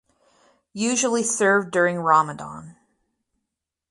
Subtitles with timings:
[0.73, 2.75] Usually served during Ramadan.